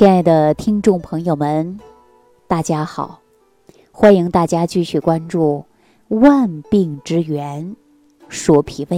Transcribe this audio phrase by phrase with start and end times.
[0.00, 1.78] 亲爱的听众朋友们，
[2.48, 3.20] 大家好！
[3.92, 5.66] 欢迎大家继续关注
[6.18, 7.76] 《万病之源
[8.26, 8.96] 说脾胃》。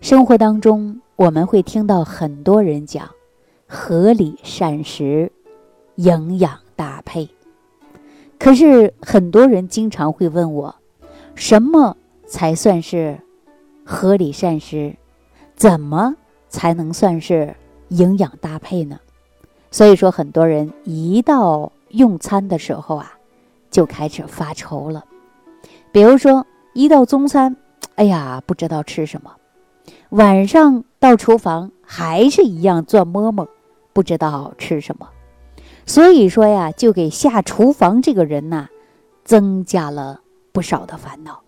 [0.00, 3.10] 生活当中，我们会听到很多人讲
[3.66, 5.32] 合理膳食、
[5.96, 7.28] 营养搭配。
[8.38, 10.76] 可是，很多人经常会问我，
[11.34, 13.18] 什么才算是
[13.84, 14.94] 合理膳食？
[15.56, 16.14] 怎么
[16.48, 17.56] 才能算是
[17.88, 19.00] 营养搭配呢？
[19.70, 23.12] 所以说，很多人一到用餐的时候啊，
[23.70, 25.04] 就开始发愁了。
[25.92, 27.56] 比如说，一到中餐，
[27.96, 29.30] 哎呀，不知道吃什么；
[30.10, 33.46] 晚上到厨房还是一样转摸摸，
[33.92, 35.08] 不知道吃什么。
[35.84, 38.68] 所以说呀，就给下厨房这个人呐，
[39.24, 40.20] 增加了
[40.52, 41.40] 不少的烦恼。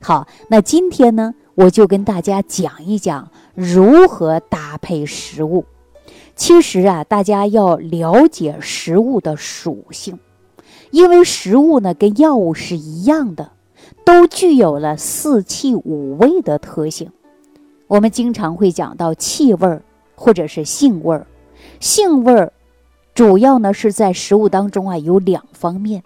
[0.00, 5.64] 好，那今天呢，我就跟大家讲一讲如何搭配食物。
[6.34, 10.18] 其实啊，大家要了解食物的属性，
[10.90, 13.52] 因为食物呢跟药物是一样的，
[14.04, 17.10] 都具有了四气五味的特性。
[17.86, 19.82] 我们经常会讲到气味儿
[20.14, 21.26] 或者是性味儿，
[21.78, 22.52] 性味儿
[23.14, 26.02] 主要呢是在食物当中啊有两方面。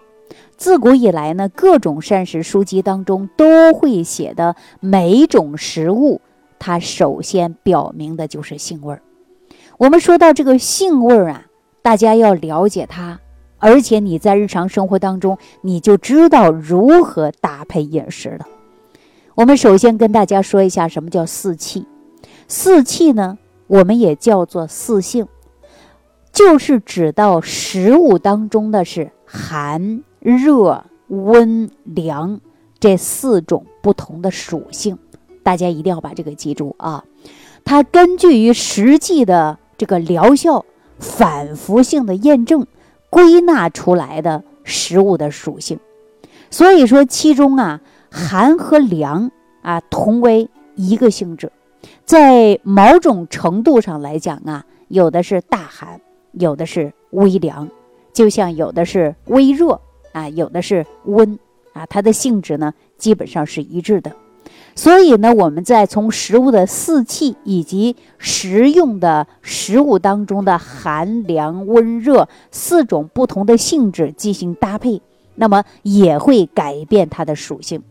[0.57, 6.19] 自古以来呢，各种膳食书籍当中都会写的，每种食物
[6.59, 9.01] 它首先表明的就是性味儿。
[9.77, 11.45] 我们说到这个性味儿啊，
[11.83, 13.19] 大家要了解它，
[13.59, 18.47] 而且你在日常生活当中，你就知道如何搭配饮食了。
[19.35, 21.85] 我们首先跟大家说一下什么叫四气。
[22.47, 25.27] 四气呢，我们也叫做四性，
[26.31, 32.41] 就是指到食物当中的是寒、热、温、凉
[32.79, 34.97] 这四种不同的属性。
[35.43, 37.05] 大家一定要把这个记住啊！
[37.63, 39.59] 它根据于实际的。
[39.77, 40.65] 这个疗效
[40.99, 42.65] 反复性的验证，
[43.09, 45.79] 归纳出来的食物的属性，
[46.49, 47.79] 所以说其中啊
[48.09, 51.51] 寒和凉啊同为一个性质，
[52.05, 56.01] 在某种程度上来讲啊，有的是大寒，
[56.31, 57.69] 有的是微凉，
[58.11, 59.79] 就像有的是微热
[60.11, 61.37] 啊，有的是温
[61.73, 64.11] 啊，它的性质呢基本上是一致的。
[64.77, 75.01] 所以呢，我们在从食物的四气以及食用的食物当中的寒凉温热四种不同的性质进行搭配，
[75.33, 77.81] 那么也会改变它的属性。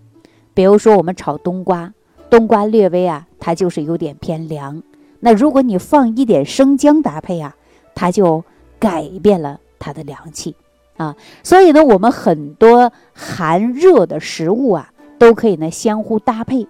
[0.55, 1.93] 比如说，我们炒冬瓜，
[2.31, 4.81] 冬瓜略微啊，它就是有点偏凉。
[5.19, 7.57] 那如果你放一点生姜搭配啊，
[7.97, 8.45] 它就
[8.79, 10.55] 改变了它的凉气
[10.97, 11.17] 啊。
[11.43, 16.69] 所以呢，我们很多寒热的食物啊，都可以呢相互搭配。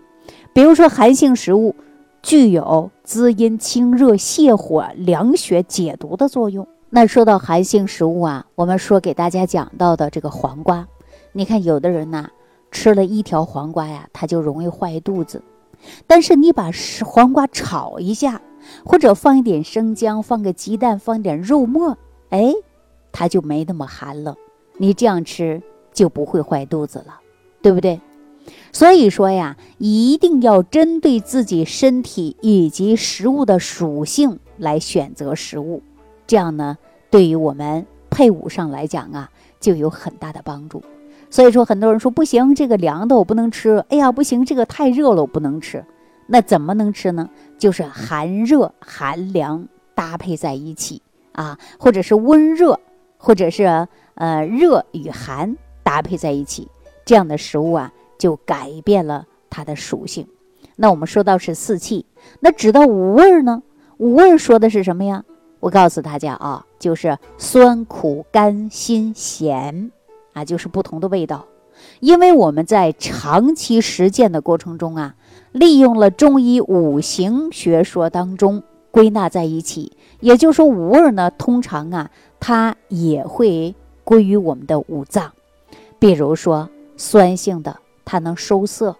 [0.56, 1.76] 比如说，寒性食物
[2.22, 6.66] 具有滋阴清热、泻火、凉血、解毒的作用。
[6.88, 10.88] 那说到寒性食物啊，我们说给大家讲到的这个黄瓜，
[11.32, 12.30] 你看有的人呐，
[12.70, 15.42] 吃了一条黄瓜呀，他就容易坏肚子。
[16.06, 16.70] 但是你把
[17.04, 18.40] 黄瓜炒一下，
[18.82, 21.98] 或者放一点生姜，放个鸡蛋，放点肉末，
[22.30, 22.54] 哎，
[23.12, 24.34] 它就没那么寒了。
[24.78, 25.62] 你这样吃
[25.92, 27.20] 就不会坏肚子了，
[27.60, 28.00] 对不对？
[28.72, 35.82] 所以说呀，一定要针对自己身体以及食物的属性来选择食物，
[36.26, 36.76] 这样呢，
[37.10, 39.30] 对于我们配伍上来讲啊，
[39.60, 40.82] 就有很大的帮助。
[41.28, 43.84] 所以说，很多人说不行，这个凉的我不能吃。
[43.88, 45.84] 哎呀，不行，这个太热了，我不能吃。
[46.28, 47.28] 那怎么能吃呢？
[47.58, 51.02] 就是寒热、寒凉搭配在一起
[51.32, 52.78] 啊，或者是温热，
[53.18, 56.68] 或者是呃热与寒搭配在一起，
[57.04, 57.92] 这样的食物啊。
[58.18, 60.26] 就改变了它的属性。
[60.76, 62.04] 那我们说到是四气，
[62.40, 63.62] 那指到五味呢？
[63.96, 65.24] 五味说的是什么呀？
[65.58, 69.90] 我告诉大家啊，就是酸、苦、甘、辛、咸
[70.34, 71.46] 啊，就是不同的味道。
[72.00, 75.14] 因为我们在长期实践的过程中啊，
[75.52, 83.74] 利用了中医五行学说当中归纳在一起，也就是说五味呢，通常啊，它也会
[84.04, 85.32] 归于我们的五脏。
[85.98, 86.68] 比如说
[86.98, 87.78] 酸性的。
[88.06, 88.96] 它能收涩，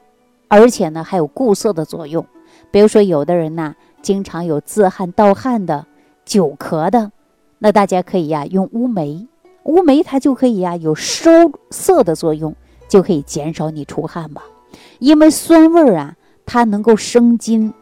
[0.49, 2.27] 而且呢还有固涩的作用。
[2.71, 5.87] 比如说，有的人呐，经常有自汗、盗汗的、
[6.27, 7.13] 久咳的，
[7.59, 9.27] 那大家可以呀用乌梅，
[9.63, 11.31] 乌梅它就可以呀有收
[11.71, 12.55] 涩的作用，
[12.89, 14.43] 就可以减少你出汗吧。
[14.99, 17.73] 因为酸味儿啊，它能够生津，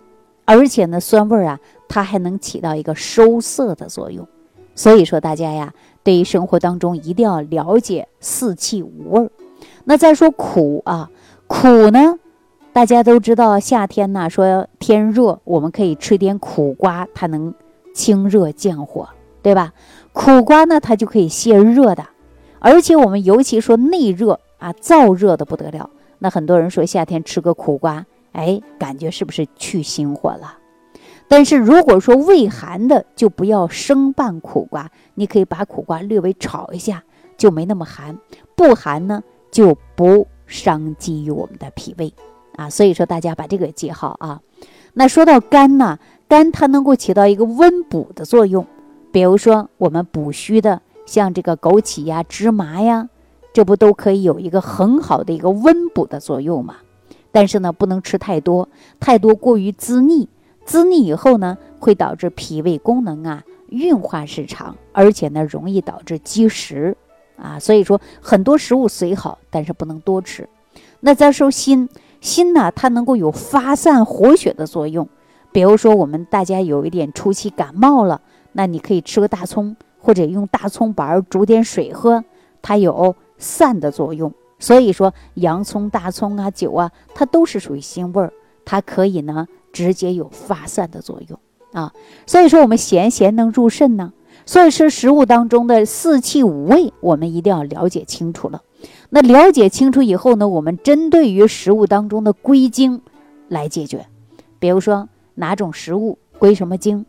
[0.45, 4.29] 而且呢酸味儿啊，它还能起到一个收涩的作用。
[4.75, 5.73] 所以说，大家呀，
[6.03, 9.31] 对于生活当中一定要了解四气五味儿。
[9.85, 11.11] 那再说苦啊，
[11.57, 12.19] 苦呢，
[12.73, 17.55] 大家都知道，夏天呢说天热，我们可以吃点苦瓜，它能
[17.95, 19.09] 清热降火，
[19.41, 19.73] 对吧？
[20.13, 22.05] 苦瓜呢，它就可以泄热的，
[22.59, 25.89] 而且我们尤其说内热啊，燥热的不得了。
[26.19, 30.59] 那很多人说夏天吃个苦瓜，哎，感觉是不是去心火了？
[31.29, 37.05] 但是如果说胃寒的，就不要生拌苦瓜，你可以把苦瓜略微炒一下，
[37.39, 38.19] 就没那么寒。
[38.57, 39.23] 不寒呢，
[39.53, 42.13] 就不伤及于我们的脾胃
[42.57, 42.71] 啊。
[42.71, 44.41] 所以说大家把这个记好啊。
[44.95, 45.99] 那说到肝呢，
[46.29, 48.67] 肝它能够起到一个温补的作用，
[49.13, 53.09] 比如说我们补虚的，像这个枸杞呀、芝麻呀。
[53.53, 56.79] 这不都可以有一个很好的一个温补的作用吗？
[57.31, 58.69] 但是呢，不能吃太多，
[58.99, 60.29] 太多过于滋腻，
[60.65, 66.97] 滋腻以后呢，会导致脾胃功能啊运化失常，而且呢，容易导致积食
[67.37, 67.59] 啊。
[67.59, 70.49] 所以说，很多食物虽好，但是不能多吃。
[71.01, 71.89] 那再说心，
[72.21, 75.09] 心呢，它能够有发散活血的作用。
[75.53, 78.21] 比如说，我们大家有一点初期感冒了，
[78.53, 82.25] 那你可以吃个大葱，或者用大葱板煮点水喝，
[82.63, 83.15] 它有。
[83.37, 88.33] 散的作用，所以说洋葱、大葱啊、酒啊，它都是属于辛味儿，
[88.65, 91.39] 它可以呢直接有发散的作用
[91.73, 91.93] 啊。
[92.27, 94.13] 所以说我们咸咸能入肾呢，
[94.47, 98.63] 所以说食物当中的四气五味，我们一定要了解清楚了。
[99.11, 103.01] 那了解清楚以后呢，我们针对于食物当中的归经
[103.49, 104.07] 来解决，
[104.59, 107.07] 比如说哪种食物归什么经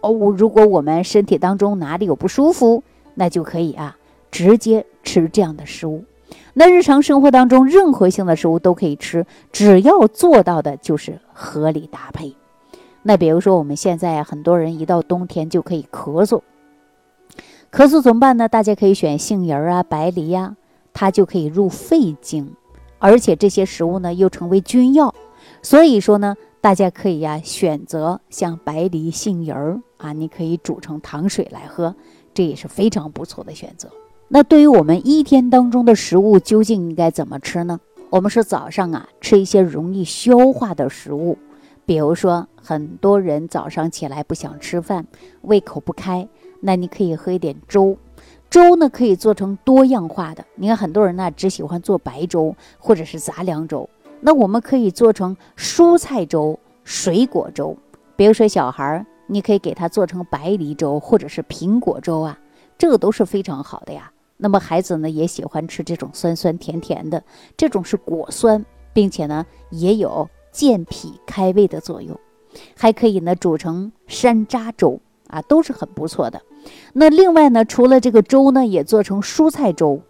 [0.00, 2.82] 哦，如果我们身体当中哪里有不舒服，
[3.14, 3.96] 那就可以啊。
[4.28, 6.04] 直接吃这样的食物，
[6.52, 12.34] 那日常生活当中任何性的食物都可以吃，只要做到的就是合理搭配。
[13.02, 16.42] 那比如说我们现在很多人一到冬天就可以咳嗽，
[17.72, 18.48] 咳嗽怎么办呢？
[18.48, 20.56] 大家可以选杏仁啊、白梨呀，
[20.92, 22.54] 它就可以入肺经，
[22.98, 25.14] 而且这些食物呢又成为君药，
[25.62, 31.94] 所以说呢，大家可以呀选择像白梨、杏仁儿啊，你可以煮成糖水来喝，
[32.32, 33.90] 这也是非常不错的选择。
[34.28, 37.78] 那对于我们一天当中的食物，究竟应该怎么吃呢？
[38.08, 41.36] 我们是早上啊吃一些容易消化的食物，
[41.84, 45.06] 比如说很多人早上起来不想吃饭，
[45.42, 46.26] 胃口不开，
[46.60, 47.96] 那你可以喝一点粥。
[48.48, 53.88] 粥呢可以做成多样化的，你看很多人呢只喜欢做白粥或者是杂粮粥，
[54.20, 57.76] 那我们可以做成蔬菜粥、水果粥。
[58.14, 62.38] 比如说小孩儿，你可以给他做成白梨粥或者是苹果粥啊，
[62.78, 64.10] 这个都是非常好的呀。
[64.36, 67.22] 那么孩子呢也喜欢吃这种酸酸甜甜的，
[67.56, 72.18] 这种是果酸，并且呢也有健脾开胃的作用，
[72.76, 76.42] 还可以呢煮成山楂粥啊，都是很不错的。
[76.92, 80.00] 那另外呢，除了这个粥呢，也做成蔬菜粥，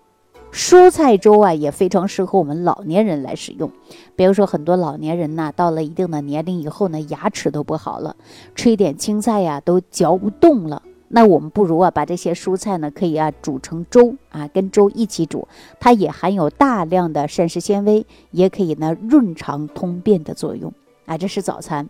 [0.52, 3.70] 蔬菜粥啊也非常适合我们老年人来使用。
[4.14, 8.16] 比如说很多老年人呐，到了一定的年龄以后呢，牙齿都不好了，
[8.54, 10.82] 吃一点青菜呀都嚼不动了。
[11.08, 15.46] 那我们不如啊，把这些蔬菜呢，可以啊煮成粥啊，跟粥一起煮，
[15.78, 20.72] 它也含有大量的膳食纤维，也可以呢润肠通便的作用
[21.04, 21.16] 啊。
[21.16, 21.88] 这是早餐。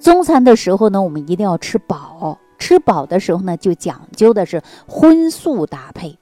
[0.00, 2.38] 中餐的时候呢，我们一定要吃饱。
[2.58, 6.18] 吃饱的时候呢，就讲究的是荤素搭配。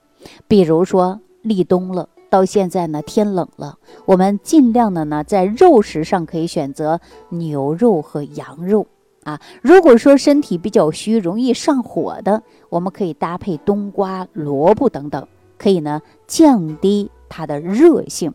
[0.46, 3.76] 比如说立冬了，到现在呢天冷了，
[4.06, 7.00] 我们尽量的呢在肉食上可以选择
[7.30, 8.86] 牛肉和羊肉。
[9.24, 15.26] 啊，如果说身体比较虚、容易上火的，我们可以搭配冬瓜、萝卜等等，
[15.58, 18.32] 可以呢降低它的热性。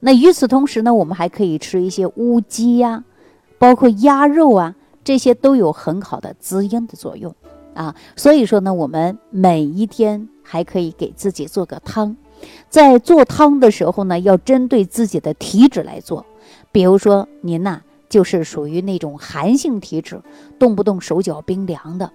[0.00, 3.04] 那与此同时呢，我们还可以吃一些乌鸡呀，
[3.58, 7.34] 包括鸭肉啊，这些都有很好的滋阴的作用
[7.74, 7.94] 啊。
[8.16, 12.16] 所以说呢，我们每一天还可以给自己做个汤，
[12.68, 16.24] 在做汤的时候呢，要针对自己的体质来做，
[16.72, 17.82] 比如说您呐。
[18.08, 20.22] 就是属于那种寒性体质，
[20.60, 22.12] 动不动手脚冰凉的，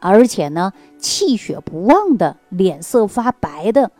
[0.00, 3.90] 而且呢气血不旺的，脸色发白的，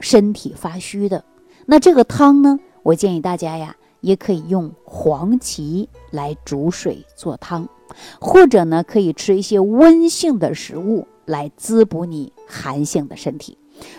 [0.00, 1.24] 身体发虚的。
[1.64, 3.74] 那这个汤呢，我建议大家呀，
[4.06, 7.68] 也可以用黄芪来煮水做汤，
[8.20, 13.58] 或者呢可以吃一些温性的食物来滋补你寒性的身体。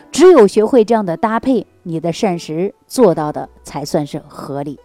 [0.09, 4.79] 只有学会这样的搭配，你的膳食做到的才算是合理。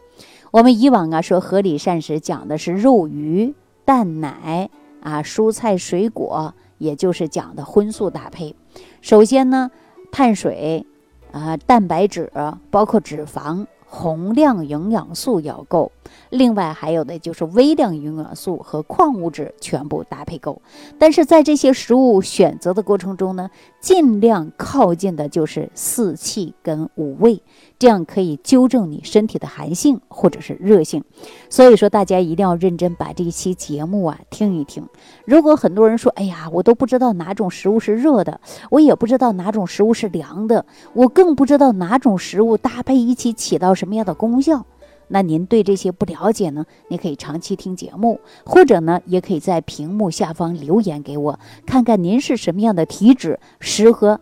[0.51, 4.69] 我们以往啊说合理膳食讲的是肉鱼蛋奶
[5.01, 8.57] 啊蔬菜水果，也就是讲的荤素搭配。
[9.01, 9.71] 首先呢，
[10.11, 10.85] 碳水
[11.31, 12.33] 啊蛋白质
[12.73, 13.65] 包括脂肪
[13.95, 15.93] 宏量营养素要够，
[16.31, 20.63] 另外还有的就是微量营养素和矿物质全部搭配够。
[20.99, 23.51] 但是在这些食物选择的过程中呢，
[23.83, 27.43] 尽量靠近的就是四气跟五味，
[27.79, 31.05] 这样可以纠正你身体的寒性或者是热性。
[31.51, 34.83] 所以说，大家一定要认真把这一期节目啊听一听。
[35.27, 44.65] 如果很多人说，哎呀，我都不知道哪种食物是热的，我也不知道哪种食物是凉的，我更不知道哪种食物搭配一起起到什么样的功效。
[45.09, 46.65] 那您对这些不了解呢？
[46.89, 54.21] 你可以长期听节目，或者呢，也可以在屏幕下方留言给我，看看您是什么样的体质，适合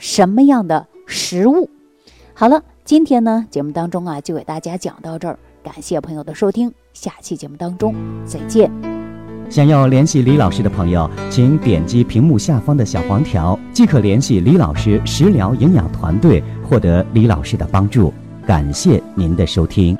[0.00, 1.70] 什么样的食物。
[2.34, 7.94] 好了，今天呢节目当中啊，就给大家讲到这儿，感谢朋友的收听，下期节目当中
[8.26, 8.68] 再见。
[9.48, 18.12] 想要联系李老师的朋友，请点击屏幕下方的小黄条，即可联系李老师食疗营养团队，获得李老师的帮助。
[18.46, 19.96] 感谢您的收听。